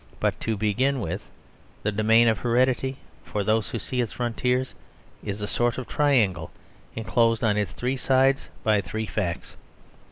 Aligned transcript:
But 0.19 0.39
to 0.39 0.57
begin 0.57 0.99
with, 0.99 1.29
the 1.83 1.91
domain 1.91 2.27
of 2.27 2.39
heredity 2.39 2.97
(for 3.23 3.43
those 3.43 3.69
who 3.69 3.77
see 3.77 4.01
its 4.01 4.13
frontiers) 4.13 4.73
is 5.23 5.43
a 5.43 5.47
sort 5.47 5.77
of 5.77 5.87
triangle, 5.87 6.49
enclosed 6.95 7.43
on 7.43 7.55
its 7.55 7.71
three 7.71 7.97
sides 7.97 8.49
by 8.63 8.81
three 8.81 9.05
facts. 9.05 9.55